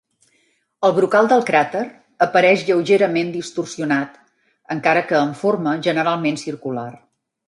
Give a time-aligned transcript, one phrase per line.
[0.87, 1.81] El brocal del cràter
[2.25, 4.15] apareix lleugerament distorsionat,
[4.77, 6.89] encara que amb forma generalment circular.